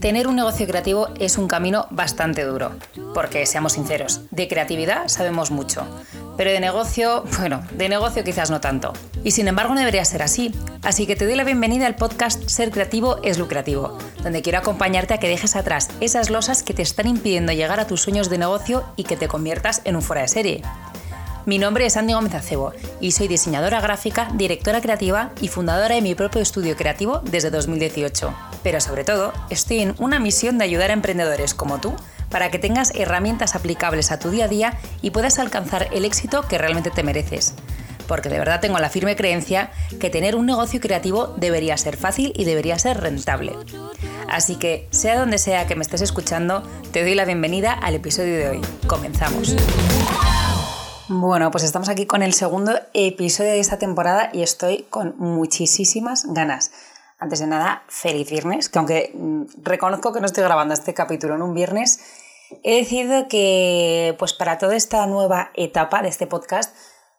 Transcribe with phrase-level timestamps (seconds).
[0.00, 2.72] Tener un negocio creativo es un camino bastante duro,
[3.14, 5.86] porque seamos sinceros, de creatividad sabemos mucho,
[6.36, 8.92] pero de negocio, bueno, de negocio quizás no tanto.
[9.22, 10.52] Y sin embargo no debería ser así,
[10.82, 15.14] así que te doy la bienvenida al podcast Ser Creativo es Lucrativo, donde quiero acompañarte
[15.14, 18.38] a que dejes atrás esas losas que te están impidiendo llegar a tus sueños de
[18.38, 20.62] negocio y que te conviertas en un fuera de serie.
[21.46, 26.02] Mi nombre es Andy Gómez Acebo y soy diseñadora gráfica, directora creativa y fundadora de
[26.02, 28.34] mi propio estudio creativo desde 2018.
[28.64, 31.94] Pero sobre todo, estoy en una misión de ayudar a emprendedores como tú
[32.30, 36.42] para que tengas herramientas aplicables a tu día a día y puedas alcanzar el éxito
[36.48, 37.54] que realmente te mereces.
[38.08, 39.70] Porque de verdad tengo la firme creencia
[40.00, 43.52] que tener un negocio creativo debería ser fácil y debería ser rentable.
[44.28, 48.36] Así que, sea donde sea que me estés escuchando, te doy la bienvenida al episodio
[48.36, 48.60] de hoy.
[48.88, 49.54] Comenzamos.
[51.08, 56.26] Bueno, pues estamos aquí con el segundo episodio de esta temporada y estoy con muchísimas
[56.34, 56.72] ganas.
[57.20, 61.36] Antes de nada, feliz viernes, que aunque mm, reconozco que no estoy grabando este capítulo
[61.36, 62.00] en un viernes,
[62.64, 66.74] he decidido que pues para toda esta nueva etapa de este podcast,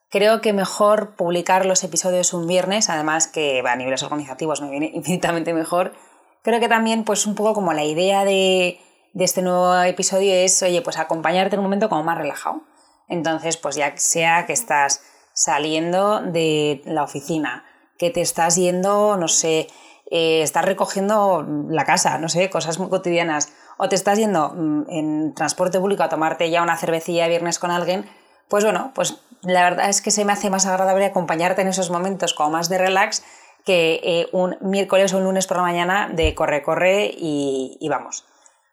[0.10, 4.92] creo que mejor publicar los episodios un viernes, además que a niveles organizativos me viene
[4.94, 5.94] infinitamente mejor.
[6.42, 8.82] Creo que también pues un poco como la idea de,
[9.14, 12.67] de este nuevo episodio es, oye, pues acompañarte en un momento como más relajado
[13.08, 15.02] entonces, pues ya sea que estás
[15.34, 17.66] saliendo de la oficina,
[17.98, 19.68] que te estás yendo, no sé,
[20.10, 24.90] eh, estás recogiendo la casa, no sé, cosas muy cotidianas, o te estás yendo mm,
[24.90, 28.10] en transporte público a tomarte ya una cervecilla viernes con alguien,
[28.48, 31.90] pues bueno, pues la verdad es que se me hace más agradable acompañarte en esos
[31.90, 33.24] momentos como más de relax
[33.66, 37.90] que eh, un miércoles o un lunes por la mañana de corre, corre y, y
[37.90, 38.26] vamos.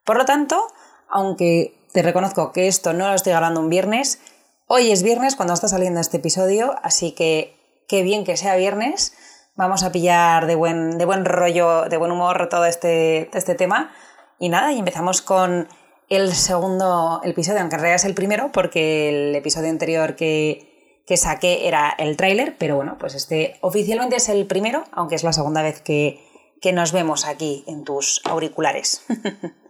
[0.05, 0.69] Por lo tanto,
[1.09, 4.19] aunque te reconozco que esto no lo estoy grabando un viernes.
[4.67, 7.57] Hoy es viernes cuando está saliendo este episodio, así que
[7.87, 9.15] qué bien que sea viernes.
[9.55, 13.93] Vamos a pillar de buen, de buen rollo, de buen humor todo este, este tema.
[14.41, 15.69] Y nada, y empezamos con
[16.09, 21.17] el segundo episodio, aunque en realidad es el primero, porque el episodio anterior que, que
[21.17, 25.33] saqué era el tráiler, pero bueno, pues este oficialmente es el primero, aunque es la
[25.33, 26.19] segunda vez que,
[26.61, 29.07] que nos vemos aquí en tus auriculares.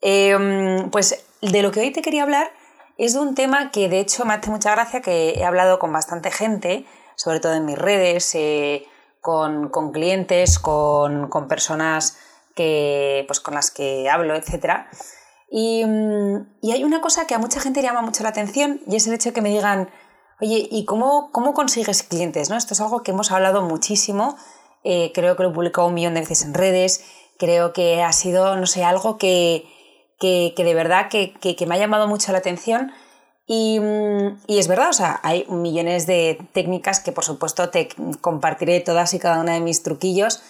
[0.00, 2.50] Em, pues de lo que hoy te quería hablar
[2.98, 5.92] es de un tema que de hecho me hace mucha gracia, que he hablado con
[5.92, 6.84] bastante gente,
[7.16, 8.86] sobre todo en mis redes, eh,
[9.20, 12.18] con, clientes, con, personas
[12.54, 14.86] que, pues, con las que hablo, etc.
[15.50, 15.84] Y,
[16.62, 19.14] y, hay una cosa que a mucha gente llama mucho la atención y es el
[19.14, 19.90] hecho de que me digan,
[20.40, 22.50] oye, ¿y cómo, cómo consigues clientes?
[22.50, 22.56] ¿no?
[22.56, 24.36] Esto es algo que hemos hablado muchísimo,
[24.82, 27.04] eh, creo que lo he publicado un millón de veces en redes,
[27.38, 29.66] creo que ha sido, no sé, algo que,
[30.18, 32.92] que, de verdad que, me ha llamado mucho la atención.
[33.46, 33.80] Y,
[34.48, 37.88] es verdad, o sea, hay millones de técnicas que por supuesto te
[38.20, 40.42] compartiré todas y cada una de mis truquillos,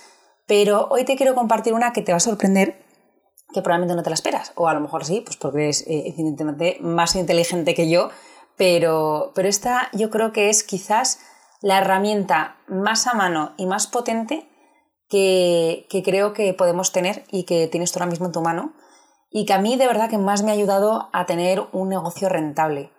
[0.46, 2.82] pero hoy te quiero compartir una que te va a sorprender,
[3.52, 6.04] que probablemente no te la esperas, o a lo mejor sí, pues porque eres eh,
[6.06, 8.10] evidentemente más inteligente que yo,
[8.56, 11.20] pero, pero esta yo creo que es quizás
[11.60, 14.48] la herramienta más a mano y más potente
[15.08, 18.74] que, que creo que podemos tener y que tienes tú ahora mismo en tu mano
[19.30, 22.28] y que a mí de verdad que más me ha ayudado a tener un negocio
[22.28, 22.90] rentable.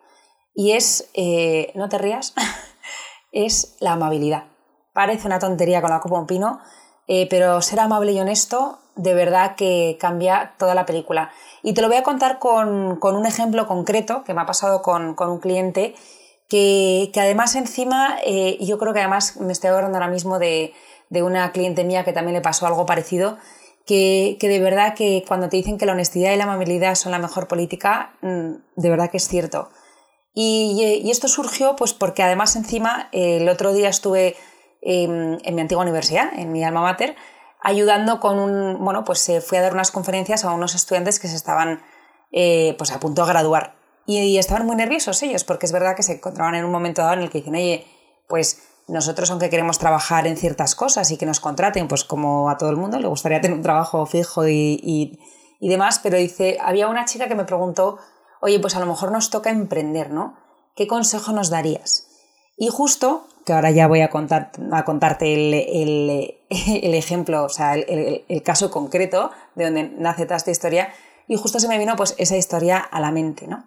[0.54, 2.34] Y es, eh, no te rías,
[3.32, 4.46] es la amabilidad.
[4.94, 6.60] Parece una tontería con la copa un pino,
[7.08, 11.32] eh, pero ser amable y honesto de verdad que cambia toda la película.
[11.64, 15.16] Y te lo voy a contar con, un ejemplo concreto que me ha pasado con,
[15.18, 15.96] un cliente
[16.50, 20.74] que, además encima, eh, yo creo que además me estoy acordando ahora mismo de,
[21.10, 23.38] de una cliente mía que también le pasó algo parecido
[23.90, 27.18] que, de verdad que cuando te dicen que la honestidad y la amabilidad son la
[27.18, 29.70] mejor política, mm, de verdad que es cierto.
[30.36, 34.36] Y, esto surgió pues porque además encima el otro día estuve
[34.82, 37.16] en, mi antigua universidad, en mi alma mater,
[37.62, 41.28] ayudando con un, bueno, pues se fui a dar unas conferencias a unos estudiantes que
[41.28, 41.82] se estaban
[42.32, 43.76] eh, pues a punto de graduar.
[44.06, 47.02] Y, y, estaban muy nerviosos ellos, porque es verdad que se encontraban en un momento
[47.02, 47.88] dado en el que dicen, oye,
[48.28, 52.58] pues nosotros, aunque queremos trabajar en ciertas cosas y que nos contraten, pues como a
[52.58, 55.20] todo el mundo le gustaría tener un trabajo fijo y,
[55.60, 58.00] demás, pero dice, había una chica que me preguntó,
[58.42, 60.36] oye, pues a lo mejor nos toca emprender, ¿no?
[60.76, 62.08] ¿Qué consejo nos darías?
[62.58, 66.38] Y justo, que ahora ya voy a, contar, a contarte el,
[66.96, 70.90] ejemplo, o sea, el, el, caso concreto de donde nace toda esta historia,
[71.28, 73.66] y justo se me vino pues esa historia a la mente, ¿no?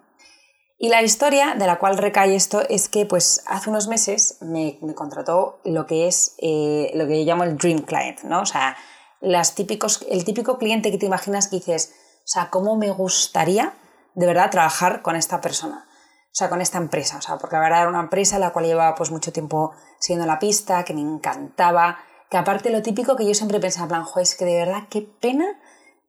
[0.83, 4.77] Y la historia de la cual recae esto es que pues hace unos meses me,
[4.95, 8.41] contrató lo que es eh, lo que yo llamo el dream client, ¿no?
[8.41, 8.75] O sea,
[9.21, 13.71] las típicos, el típico cliente que te imaginas que dices, o sea, ¿cómo me gustaría
[14.13, 15.87] de verdad trabajar con esta persona?
[15.87, 18.65] O sea, con esta empresa, o sea, porque la verdad era una empresa la cual
[18.65, 23.25] llevaba pues mucho tiempo siguiendo la pista, que me encantaba, que aparte lo típico que
[23.25, 25.45] yo siempre pensaba, plan, es que de verdad qué pena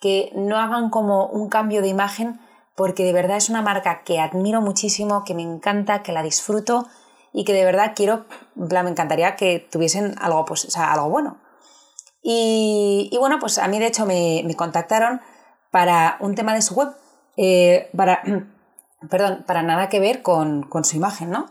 [0.00, 2.40] que no hagan como un cambio de imagen
[2.76, 6.86] porque de verdad es una marca que admiro muchísimo, que me encanta, que la disfruto
[7.32, 11.38] y que de verdad quiero, me encantaría que tuviesen algo, pues, o sea, algo bueno.
[12.22, 15.20] Y, bueno, pues a mí de hecho me, contactaron
[15.70, 16.94] para un tema de su web,
[17.36, 18.22] eh, para,
[19.10, 21.46] perdón, para nada que ver con, con su imagen, ¿no?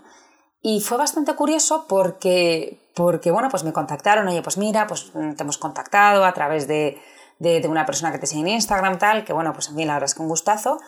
[0.62, 5.44] Y fue bastante curioso porque, porque, bueno, pues me contactaron, oye, pues mira, pues te
[5.44, 7.02] hemos contactado a través de,
[7.40, 9.94] de, una persona que te sigue en Instagram, tal, que bueno, pues a mí la
[9.94, 10.80] verdad es que un gustazo,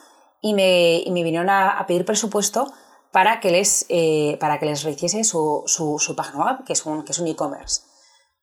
[0.45, 2.71] y me, y me vinieron a, pedir presupuesto
[3.11, 6.85] para que les, eh, para que les rehiciese su, su, su, página web, que es
[6.85, 7.81] un, que es un e-commerce.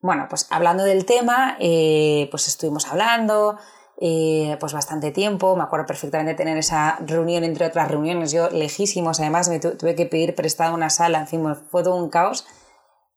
[0.01, 3.57] Bueno, pues hablando del tema, eh, pues estuvimos hablando,
[4.01, 5.55] eh, pues bastante tiempo.
[5.55, 9.95] Me acuerdo perfectamente de tener esa reunión entre otras reuniones, yo lejísimos, además me tuve
[9.95, 12.45] que pedir prestado una sala, en fin, fue todo un caos.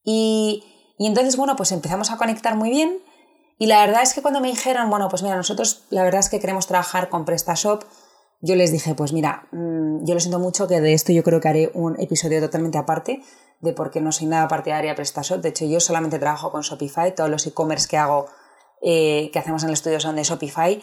[0.04, 3.00] Y, y, entonces, bueno, pues empezamos a conectar muy bien.
[3.58, 6.30] Y la verdad es que cuando me dijeron, bueno, pues mira, nosotros la verdad es
[6.30, 7.84] que queremos trabajar con PrestaShop,
[8.42, 11.40] yo les dije, pues mira, mm, yo lo siento mucho que de esto yo creo
[11.40, 13.22] que haré un episodio totalmente aparte
[13.62, 15.42] de por qué no soy nada partidaria de PrestaShop.
[15.42, 18.28] De hecho, yo solamente trabajo con Shopify, todos los e-commerce que hago
[18.82, 20.82] eh, que hacemos en el estudio son de Shopify.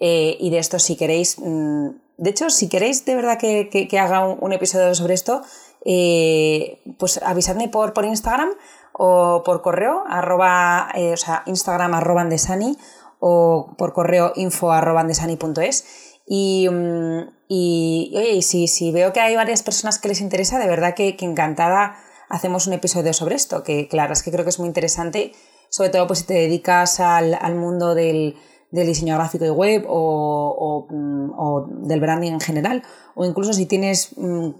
[0.00, 4.26] Eh, y de esto, si queréis, mm, de hecho, si queréis de verdad que, haga
[4.26, 5.42] un, episodio sobre esto,
[5.84, 8.50] eh, pues avisadme por, por Instagram
[8.92, 12.76] o por correo, arroba, o sea, Instagram arroba andesani
[13.20, 16.13] o por correo info arroba andesani.es.
[16.26, 20.58] Y, mm, y, oye, y si, si, veo que hay varias personas que les interesa,
[20.58, 21.96] de verdad que, que encantada
[22.28, 25.32] hacemos un episodio sobre esto, que claro, es que creo que es muy interesante
[25.74, 28.36] sobre todo pues si te dedicas al, mundo del,
[28.70, 32.84] diseño gráfico y web mm, o, del branding en general,
[33.16, 34.50] o incluso si tienes mm,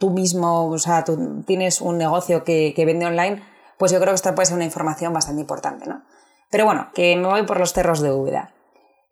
[0.00, 3.44] tú mismo, o sea, tú tienes un negocio que, vende online,
[3.78, 6.02] pues yo creo que esta puede ser una información bastante importante, ¿no?
[6.50, 8.52] Pero bueno, que me voy por los cerros de Úbeda.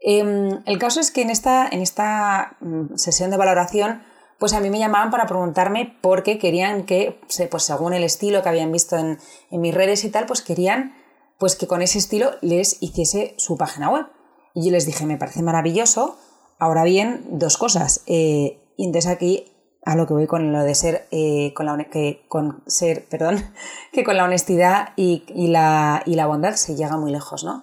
[0.00, 4.02] Em, el caso es que en esta, en esta mm, sesión de valoración
[4.40, 7.20] pues a mí me llamaban para preguntarme por qué querían que,
[7.50, 9.18] pues según el estilo que habían visto en,
[9.50, 10.94] mis redes y tal, pues querían
[11.38, 14.06] pues que con ese estilo les hiciese su página web.
[14.54, 16.16] Y yo les dije, me parece maravilloso.
[16.58, 18.02] Ahora bien, dos cosas.
[18.06, 19.52] Eh, y entonces aquí
[19.84, 23.44] a lo que voy con lo de ser, eh, con, la, que, con ser, perdón,
[23.92, 27.62] que con la honestidad y, la, y la bondad se llega muy lejos, ¿no?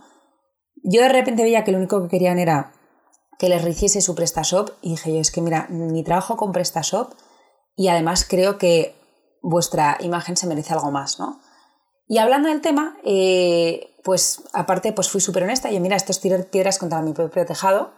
[0.84, 2.74] Yo de repente veía que lo único que querían era
[3.40, 7.14] que les rehiciese su PrestaShop y dije yo, es que mira, mi trabajo con PrestaShop
[7.76, 8.96] y además creo que
[9.42, 11.40] vuestra imagen se merece algo más, ¿no?
[12.08, 16.22] Y hablando del tema, eh, pues aparte pues fui súper honesta y mira, esto es
[16.22, 17.92] tirar piedras contra mi propio tejado,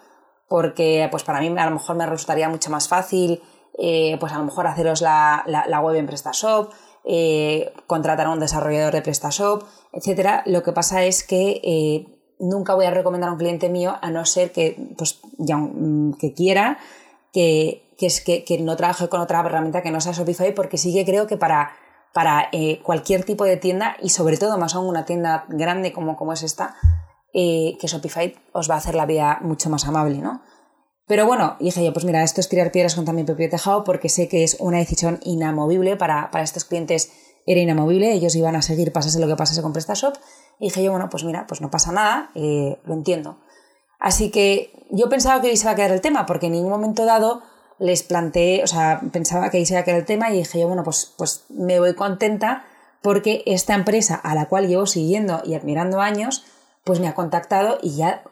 [0.47, 3.41] porque pues para mí a lo mejor me resultaría mucho más fácil
[3.77, 6.73] eh, pues a lo mejor haceros la, web en PrestaShop,
[7.05, 10.41] eh, contratar a un desarrollador de PrestaShop, etc.
[10.45, 14.25] Lo que pasa es que nunca voy a recomendar a un cliente mío a no
[14.25, 16.79] ser que, pues, ya, mm, que quiera
[17.31, 20.77] que, que, es, que, que, no trabaje con otra herramienta que no sea Shopify, porque
[20.77, 21.71] sí que creo que para,
[22.13, 26.15] para eh, cualquier tipo de tienda, y sobre todo más aún una tienda grande como,
[26.15, 26.75] como es esta,
[27.33, 30.41] eh, que Shopify os va a hacer la vida mucho más amable, ¿no?
[31.05, 34.09] Pero bueno, dije yo, pues mira, esto es tirar piedras contra mi propio tejado porque
[34.09, 37.11] sé que es una decisión inamovible para, para estos clientes,
[37.51, 40.15] era inamovible, ellos iban a seguir pasase lo que pasase con PrestaShop
[40.59, 43.39] y dije yo, bueno, pues mira, pues no pasa nada, eh, lo entiendo.
[43.99, 46.69] Así que yo pensaba que ahí se iba a quedar el tema, porque en ningún
[46.69, 47.41] momento dado
[47.79, 50.59] les planteé, o sea, pensaba que ahí se iba a quedar el tema y dije
[50.59, 52.65] yo, bueno, pues, pues me voy contenta
[53.01, 56.45] porque esta empresa a la cual llevo siguiendo y admirando años,
[56.83, 58.23] pues me ha contactado y ya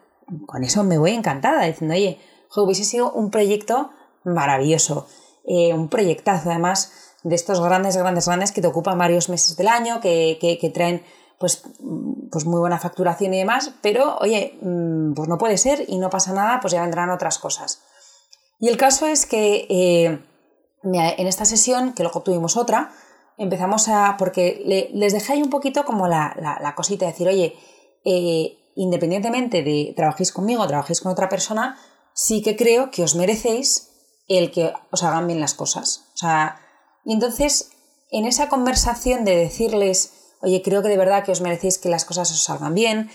[0.45, 2.19] con eso me voy encantada, diciendo, oye,
[2.55, 3.91] hubiese sido un proyecto
[4.23, 5.07] maravilloso,
[5.45, 9.67] eh, un proyectazo además de estos grandes, grandes, grandes que te ocupan varios meses del
[9.67, 11.03] año, que, que, traen
[11.37, 11.63] pues,
[12.31, 16.09] pues muy buena facturación y demás, pero oye, mm, pues no puede ser y no
[16.09, 17.81] pasa nada, pues ya vendrán otras cosas.
[18.59, 20.19] Y el caso es que eh,
[20.83, 22.91] en esta sesión, que luego tuvimos otra,
[23.37, 27.55] empezamos a, porque les dejé ahí un poquito como la, la, cosita de decir, oye,
[28.05, 31.77] eh, independientemente de trabajéis conmigo o trabajéis con otra persona,
[32.13, 33.89] sí que creo que os merecéis
[34.27, 36.05] el que os hagan bien las cosas.
[36.13, 36.59] O sea,
[37.07, 37.69] y entonces,
[38.11, 42.03] en esa conversación de decirles, oye, creo que de verdad que os merecéis que las
[42.03, 43.09] cosas os salgan bien,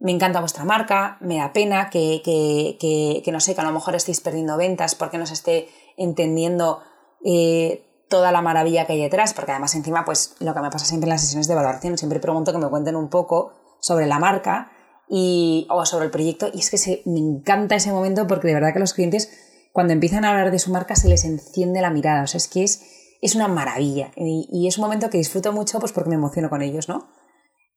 [0.00, 3.94] me encanta vuestra marca, me da pena que, que, no sé, que a lo mejor
[3.94, 6.80] estéis perdiendo ventas porque no se esté entendiendo
[7.24, 10.84] eh, toda la maravilla que hay detrás, porque además encima, pues lo que me pasa
[10.84, 14.18] siempre en las sesiones de valoración, siempre pregunto que me cuenten un poco sobre la
[14.18, 14.72] marca
[15.08, 18.72] y, o sobre el proyecto, y es que me encanta ese momento porque de verdad
[18.72, 19.30] que los clientes,
[19.70, 22.48] cuando empiezan a hablar de su marca, se les enciende la mirada, o sea, es
[22.48, 26.16] que es es una maravilla y, es un momento que disfruto mucho pues porque me
[26.16, 27.08] emociono con ellos, ¿no?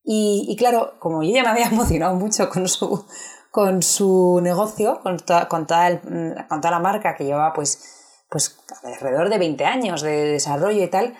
[0.03, 3.05] Y, claro, como yo ya me había emocionado mucho con su,
[3.51, 9.29] con su negocio, con, toda mm, con toda la marca que llevaba pues, pues alrededor
[9.29, 11.15] de 20 años de desarrollo y tal,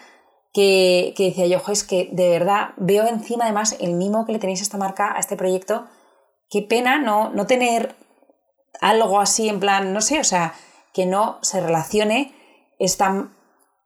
[0.53, 4.39] que, que decía yo, es que de verdad veo encima además el mimo que le
[4.39, 5.85] tenéis a esta marca, a este proyecto,
[6.49, 7.95] qué pena no, no tener
[8.81, 10.53] algo así en plan, no sé, o sea,
[10.93, 12.33] que no se relacione
[12.79, 13.29] esta,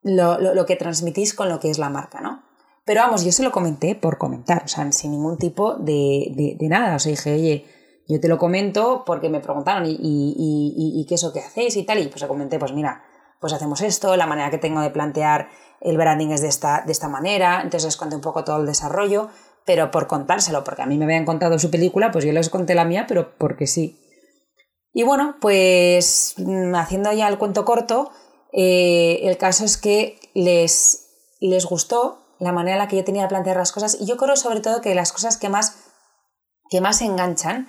[0.04, 2.44] lo, lo, que transmitís con lo que es la marca, ¿no?
[2.86, 6.68] Pero vamos, yo se lo comenté por comentar, o sea, sin ningún tipo de, de,
[6.68, 6.96] nada.
[6.96, 7.66] O sea, dije, oye,
[8.10, 11.40] yo te lo comento porque me preguntaron, ¿y, y, y, y qué es lo que
[11.40, 12.00] hacéis y tal?
[12.00, 13.04] Y pues le comenté, pues mira,
[13.40, 15.50] pues hacemos esto, la manera que tengo de plantear
[15.82, 18.66] el branding es de esta, de esta manera, entonces les conté un poco todo el
[18.66, 19.30] desarrollo,
[19.66, 22.74] pero por contárselo, porque a mí me habían contado su película, pues yo les conté
[22.74, 24.00] la mía, pero porque sí.
[24.94, 28.12] Y bueno, pues mm, haciendo ya el cuento corto,
[28.54, 31.08] eh, el caso es que les,
[31.42, 34.16] les gustó la manera en la que yo tenía de plantear las cosas y yo
[34.16, 35.76] creo sobre todo que las cosas que más,
[36.70, 37.68] que más enganchan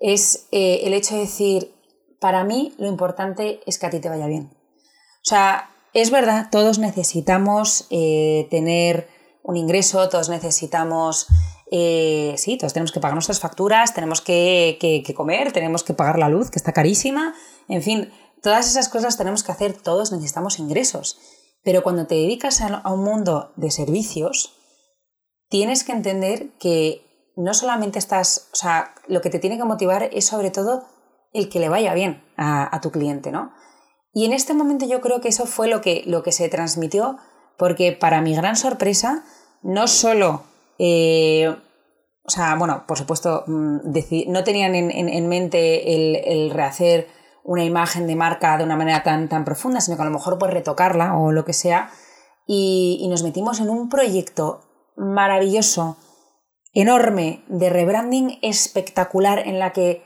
[0.00, 1.74] es eh, el hecho de decir,
[2.20, 4.50] para mí lo importante es que a ti te vaya bien.
[4.52, 9.08] O sea, es verdad, todos necesitamos eh, tener
[9.44, 11.26] un ingreso, todos necesitamos,
[11.70, 16.28] sí, todos tenemos que pagar nuestras facturas, tenemos que, que, comer, tenemos que pagar la
[16.28, 17.34] luz, que está carísima,
[17.68, 18.10] en fin,
[18.44, 21.18] todas esas cosas tenemos que hacer, todos necesitamos ingresos.
[21.64, 24.54] Pero cuando te dedicas a, un mundo de servicios,
[25.48, 30.10] tienes que entender que no solamente estás, o sea, lo que te tiene que motivar
[30.12, 30.84] es sobre todo
[31.32, 33.50] el que le vaya bien a, tu cliente, ¿no?
[34.12, 37.16] Y en este momento yo creo que eso fue lo que, lo que se transmitió,
[37.56, 39.24] porque para mi gran sorpresa,
[39.62, 40.42] no solo,
[40.78, 41.56] eh,
[42.22, 43.78] o sea, bueno, por supuesto, mm,
[44.28, 45.94] no tenían en, mente
[46.30, 47.08] el, rehacer
[47.44, 50.38] una imagen de marca de una manera tan, tan profunda, sino que a lo mejor
[50.38, 51.90] pues retocarla o lo que sea,
[52.46, 54.60] y, nos metimos en un proyecto
[54.96, 55.96] maravilloso,
[56.72, 60.02] enorme, de rebranding espectacular en la que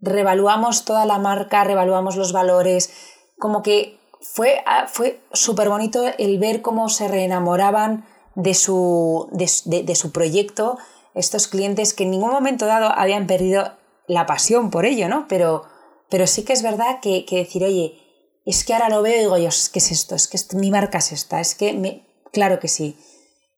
[0.00, 2.92] revaluamos toda la marca, revaluamos los valores,
[3.38, 8.04] como que fue, ah, fue súper bonito el ver cómo se reenamoraban
[8.34, 10.78] de su, de, su proyecto
[11.14, 13.72] estos clientes que en ningún momento dado habían perdido
[14.06, 15.26] la pasión por ello, ¿no?
[15.28, 15.64] Pero,
[16.10, 17.98] pero sí que es verdad que, decir, oye,
[18.44, 20.14] es que ahora lo veo y digo yo, ¿qué es esto?
[20.14, 22.96] Es que mi marca es esta, es que, claro que sí.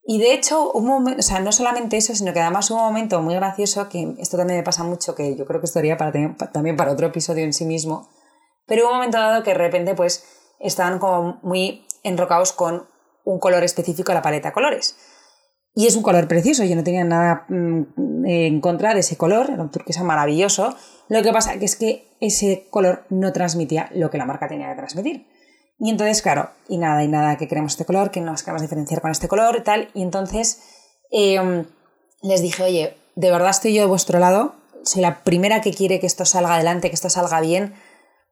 [0.04, 2.86] Y de hecho, un momento, o sea, no solamente eso, sino que además hubo un
[2.86, 6.36] momento muy gracioso, que esto también me pasa mucho, que yo creo que estaría para,
[6.52, 8.08] también para otro episodio en sí mismo,
[8.66, 10.24] pero hubo un momento dado que de repente pues
[10.58, 12.88] estaban como muy enrocados con
[13.24, 14.96] un color específico a la paleta de colores.
[15.74, 19.50] Y es un color precioso, yo no tenía nada mm, en contra de ese color,
[19.50, 20.74] era un turquesa maravilloso.
[21.08, 24.76] Lo que pasa es que ese color no transmitía lo que la marca tenía que
[24.76, 25.26] transmitir.
[25.78, 29.00] Y entonces, claro, y nada, y nada, que queremos este color, que nos queremos diferenciar
[29.00, 29.88] con este color y tal.
[29.94, 30.60] Y entonces
[31.10, 31.64] em,
[32.22, 36.00] les dije, oye, de verdad estoy yo de vuestro lado, soy la primera que quiere
[36.00, 37.74] que esto salga adelante, que esto salga bien,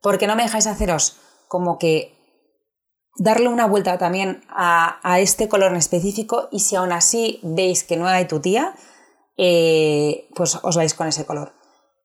[0.02, 2.17] porque no me dejáis haceros como que
[3.18, 7.96] darle una vuelta también a, este color en específico y si aún así veis que
[7.96, 8.75] no hay tu tía,
[9.37, 11.52] eh, pues os vais con ese color.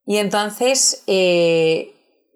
[0.06, 1.94] Y entonces, eh,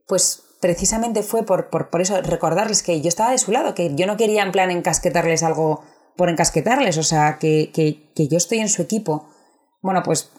[0.07, 4.07] pues precisamente fue por, por, eso recordarles que yo estaba de su lado, que yo
[4.07, 5.83] no quería en plan encasquetarles algo
[6.15, 9.27] por encasquetarles, o sea, que, que yo estoy en su equipo.
[9.81, 10.31] Bueno, pues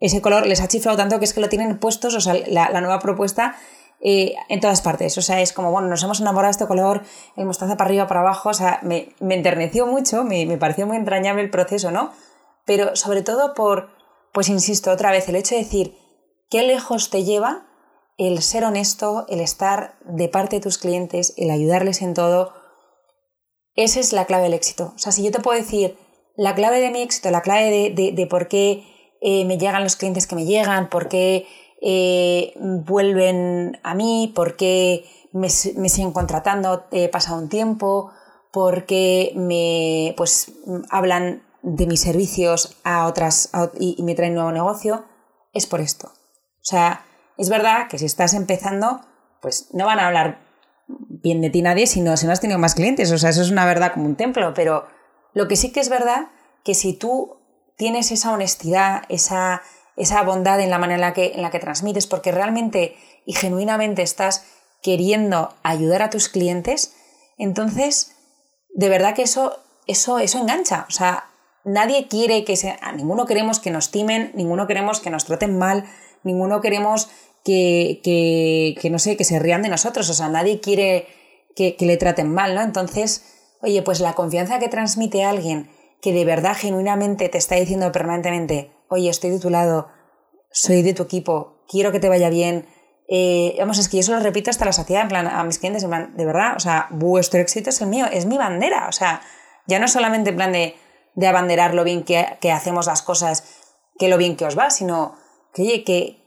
[0.00, 2.80] ese color les ha chiflado tanto que es que lo tienen puestos, o sea, la
[2.80, 3.56] nueva propuesta
[4.00, 5.16] eh, en todas partes.
[5.16, 7.02] O sea, es como, bueno, nos hemos enamorado de este color,
[7.36, 8.50] el mostaza para arriba, para abajo.
[8.50, 12.12] O sea, me, enterneció mucho, me, pareció muy entrañable el proceso, ¿no?
[12.64, 13.90] Pero sobre todo por,
[14.32, 15.96] pues insisto, otra vez, el hecho de decir
[16.50, 17.66] qué lejos te lleva
[18.18, 22.52] el ser honesto, el estar de parte de tus clientes, el ayudarles en todo.
[23.74, 24.92] Esa es la clave del éxito.
[24.94, 25.96] O sea, si yo te puedo decir
[26.34, 28.84] la clave de mi éxito, la clave de, por qué
[29.20, 31.46] eh, me llegan los clientes que me llegan, por qué
[31.82, 38.10] eh, vuelven a mí, porque me, me siguen contratando, he pasado un tiempo,
[38.52, 40.52] porque me pues
[40.90, 45.04] hablan de mis servicios a otras y, me traen nuevo negocio,
[45.52, 46.06] es por esto.
[46.06, 47.04] O sea,
[47.36, 49.00] es verdad que si estás empezando,
[49.42, 50.46] pues no van a hablar
[50.86, 53.10] bien de ti nadie si no, si no has tenido más clientes.
[53.10, 54.54] O sea, eso es una verdad como un templo.
[54.54, 54.86] Pero
[55.34, 56.28] lo que sí que es verdad
[56.64, 57.36] que si tú
[57.76, 59.62] tienes esa honestidad, esa,
[59.96, 63.34] esa bondad en la manera en la que, en la que transmites, porque realmente y
[63.34, 64.44] genuinamente estás
[64.82, 66.94] queriendo ayudar a tus clientes,
[67.38, 68.12] entonces,
[68.74, 70.86] de verdad que eso, eso, eso engancha.
[70.88, 71.30] O sea,
[71.64, 75.84] nadie quiere que se, ninguno queremos que nos timen, ninguno queremos que nos traten mal,
[76.22, 77.08] ninguno queremos
[77.44, 80.08] que, que, no sé, que se rían de nosotros.
[80.08, 81.06] O sea, nadie quiere
[81.54, 82.62] que, que le traten mal, ¿no?
[82.62, 83.24] Entonces,
[83.62, 88.70] oye, pues la confianza que transmite alguien que de verdad genuinamente te está diciendo permanentemente,
[88.88, 89.88] oye, estoy de tu lado,
[90.50, 92.66] soy de tu equipo, quiero que te vaya bien.
[93.08, 95.58] Eh, vamos, es que yo eso lo repito hasta la saciedad, en plan, a mis
[95.58, 98.88] clientes, en plan, de verdad, o sea, vuestro éxito es el mío, es mi bandera,
[98.88, 99.20] o sea,
[99.66, 100.76] ya no solamente en plan de,
[101.16, 103.44] de abanderar lo bien que, hacemos las cosas,
[103.98, 105.16] que lo bien que os va, sino
[105.52, 106.22] que, oye, que,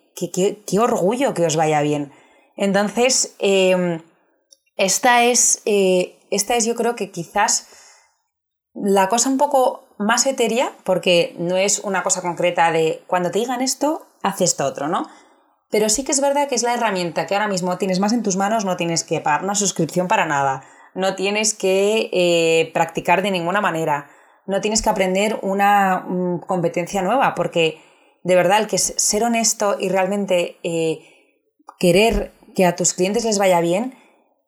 [0.66, 2.12] que, orgullo que os vaya bien.
[2.58, 4.02] Entonces, em,
[4.76, 7.68] esta, es, eh, esta es yo creo que quizás
[8.74, 13.40] la cosa un poco más etérea, porque no es una cosa concreta de cuando te
[13.40, 15.08] digan esto, haz esto otro, ¿no?
[15.70, 18.24] Pero sí que es verdad que es la herramienta que ahora mismo tienes más en
[18.24, 20.64] tus manos, no tienes que pagar una suscripción para nada,
[20.96, 24.10] no tienes que eh, practicar de ninguna manera,
[24.48, 27.82] no tienes que aprender una mm, competencia nueva, porque
[28.24, 31.02] de verdad el que es ser honesto y realmente eh,
[31.78, 33.96] querer que a tus clientes les vaya bien,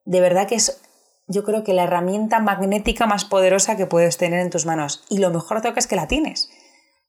[0.06, 0.82] de verdad que es
[1.28, 5.06] yo creo que la herramienta magnética más poderosa que puedes tener en tus manos.
[5.10, 6.50] Y lo mejor que es que la tienes.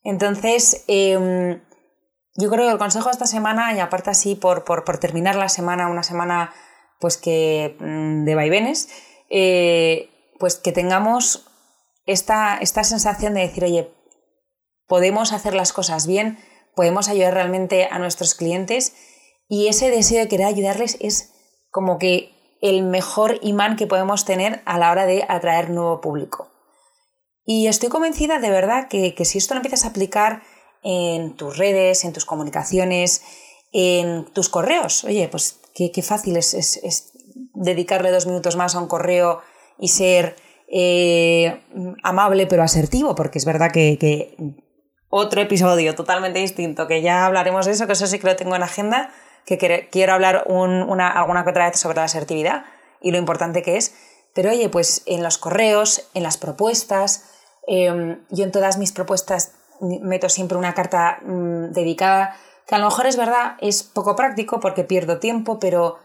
[0.05, 1.61] Entonces, em,
[2.35, 5.49] yo creo que el consejo de esta semana, y aparte así por, por, terminar la
[5.49, 6.53] semana, una semana
[7.01, 8.89] pues que mm, de vaivenes,
[9.29, 11.47] eh, pues que tengamos
[12.07, 13.93] esta, esta sensación de decir, oye,
[14.87, 16.39] podemos hacer las cosas bien,
[16.75, 18.95] podemos ayudar realmente a nuestros clientes
[19.49, 21.33] y ese deseo de querer ayudarles es
[21.71, 22.32] como que
[22.63, 26.49] el mejor imán que podemos tener a la hora de atraer nuevo público.
[27.45, 30.43] Y estoy convencida de verdad que, si esto lo empiezas a aplicar
[30.85, 33.23] en tus redes, en tus comunicaciones,
[33.73, 37.13] en tus correos, oye, pues qué, fácil es,
[37.55, 39.41] dedicarle dos minutos más a un correo
[39.79, 40.37] y ser
[40.69, 41.61] eh,
[42.05, 44.37] amable pero asertivo, porque es verdad que,
[45.15, 48.55] otro episodio totalmente distinto, que ya hablaremos de eso, que eso sí que lo tengo
[48.57, 49.11] en agenda,
[49.47, 52.65] que quiero hablar una, alguna que otra vez sobre la asertividad
[53.01, 53.95] y lo importante que es.
[54.35, 57.25] Pero oye, pues en los correos, en las propuestas,
[57.67, 62.87] em, yo en todas mis propuestas meto siempre una carta mm, dedicada, que a lo
[62.87, 65.99] mejor es verdad, es poco práctico porque pierdo tiempo, pero,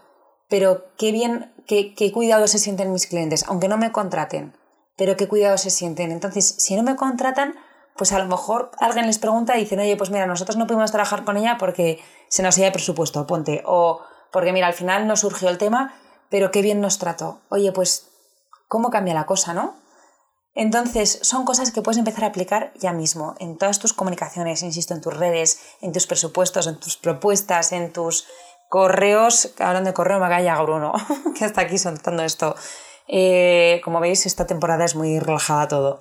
[0.48, 4.56] pero qué bien, qué, qué cuidado se sienten mis clientes, aunque no me contraten,
[4.96, 6.10] pero qué cuidado se sienten.
[6.10, 7.54] Entonces, si no me contratan,
[7.98, 10.92] pues a lo mejor alguien les pregunta y dicen, oye, pues mira, nosotros no pudimos
[10.92, 14.00] trabajar con ella porque se nos iba de presupuesto, ponte, o
[14.32, 15.94] porque mira, al final no surgió el tema,
[16.30, 17.40] pero qué bien nos trató.
[17.48, 18.08] Oye, pues,
[18.68, 19.74] ¿cómo cambia la cosa, no?
[20.54, 24.94] Entonces, son cosas que puedes empezar a aplicar ya mismo en todas tus comunicaciones, insisto,
[24.94, 28.26] en tus redes, en tus presupuestos, en tus propuestas, en tus
[28.68, 29.54] correos.
[29.58, 30.92] Hablando de correo, me Bruno,
[31.38, 32.54] que está aquí soltando esto.
[33.06, 36.00] Eh, como veis, esta temporada es muy relajada todo.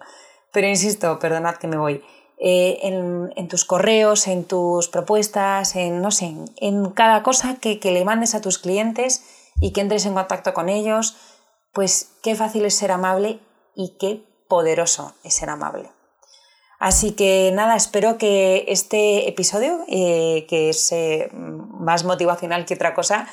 [0.57, 2.03] Pero insisto, perdonad que me voy.
[2.39, 8.03] Eh, en, tus correos, en tus propuestas, en no sé, en cada cosa que, le
[8.03, 9.21] mandes a tus clientes
[9.61, 11.15] y que entres en contacto con ellos,
[11.73, 13.39] pues qué fácil es ser amable
[13.75, 15.91] y qué poderoso es ser amable.
[16.79, 22.95] Así que nada, espero que este episodio, eh, que es eh, más motivacional que otra
[22.95, 23.27] cosa,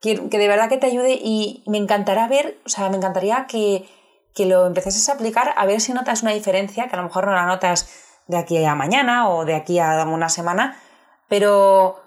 [0.00, 3.44] que, que, de verdad que te ayude y me encantará ver, o sea, me encantaría
[3.46, 3.86] que
[4.34, 7.26] que lo empezases a aplicar a ver si notas una diferencia, que a lo mejor
[7.26, 7.88] no la notas
[8.26, 10.80] de aquí a mañana o de aquí a una semana,
[11.28, 12.00] pero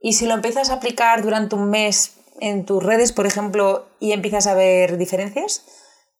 [0.00, 4.12] ¿y si lo empiezas a aplicar durante un mes en tus redes, por ejemplo, y
[4.12, 5.64] empiezas a ver diferencias?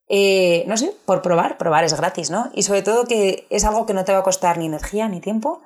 [0.09, 2.51] Eh, no sé, por probar, probar es gratis, ¿no?
[2.55, 5.21] Y sobre todo que es algo que no te va a costar ni energía ni
[5.21, 5.63] tiempo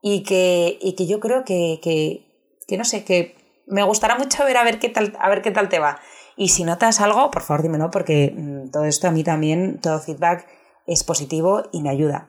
[0.00, 2.26] y que, y que yo creo que, que,
[2.66, 3.36] que, no sé, que
[3.66, 6.00] me gustará mucho ver a ver qué tal, a ver qué tal te va.
[6.36, 10.00] Y si notas algo, por favor dímelo porque mm, todo esto a mí también, todo
[10.00, 10.46] feedback
[10.86, 12.28] es positivo y me ayuda.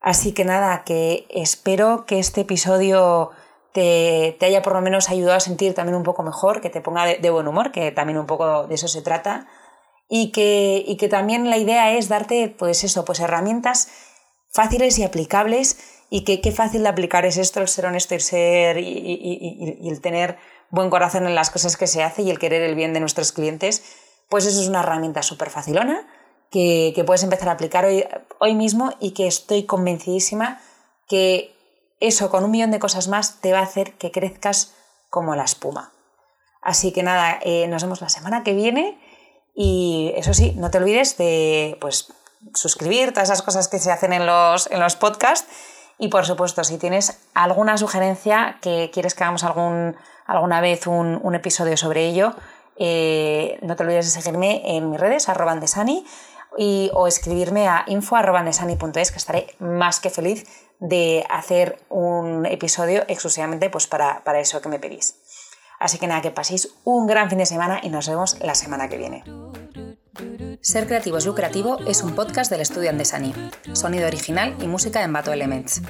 [0.00, 3.30] Así que nada, que espero que este episodio
[3.72, 7.04] te, haya por lo menos ayudado a sentir también un poco mejor, que te ponga
[7.04, 9.46] de, buen humor, que también un poco de eso se trata.
[10.08, 13.88] Y que, y que también la idea es darte, pues eso, pues herramientas
[14.50, 18.20] fáciles y aplicables y que qué fácil de aplicar es esto, el ser honesto y,
[18.20, 20.38] ser, y el tener
[20.70, 23.32] buen corazón en las cosas que se hace y el querer el bien de nuestros
[23.32, 23.82] clientes,
[24.28, 26.06] pues eso es una herramienta súper facilona
[26.50, 28.04] que, puedes empezar a aplicar hoy,
[28.38, 30.60] hoy mismo y que estoy convencidísima
[31.06, 31.54] que
[32.00, 34.74] eso con un millón de cosas más te va a hacer que crezcas
[35.10, 35.92] como la espuma.
[36.60, 38.98] Así que nada, eh, nos vemos la semana que viene
[39.54, 42.12] y eso sí, no te olvides de pues,
[42.54, 45.48] suscribir, todas esas cosas que se hacen en los, en los podcasts
[45.98, 51.34] y por supuesto, si tienes alguna sugerencia que quieres que hagamos algún, alguna vez un,
[51.34, 52.34] episodio sobre ello,
[52.76, 56.06] eh, no te olvides de seguirme en mis redes, arroba andesani,
[56.56, 60.46] y, o escribirme a info.andesani.es, que estaré más que feliz
[60.78, 65.16] de hacer un episodio exclusivamente pues, para, para eso que me pedís.
[65.80, 68.88] Así que nada, que paséis un gran fin de semana y nos vemos la semana
[68.88, 69.24] que viene.
[70.60, 73.32] Ser Creativo es Lucrativo es un podcast del estudio Andesani.
[73.72, 75.82] Sonido original y música en Bato Elements.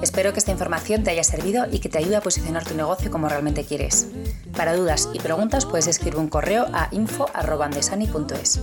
[0.00, 3.10] Espero que esta información te haya servido y que te ayude a posicionar tu negocio
[3.10, 4.08] como realmente quieres.
[4.56, 8.60] Para dudas y preguntas puedes escribir un correo a info.andesani.es.